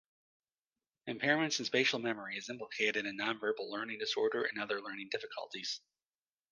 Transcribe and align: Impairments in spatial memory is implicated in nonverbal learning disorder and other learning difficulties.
Impairments 1.07 1.59
in 1.59 1.65
spatial 1.65 1.99
memory 1.99 2.35
is 2.35 2.49
implicated 2.49 3.05
in 3.05 3.15
nonverbal 3.15 3.69
learning 3.69 3.99
disorder 3.99 4.41
and 4.45 4.59
other 4.59 4.81
learning 4.81 5.09
difficulties. 5.11 5.79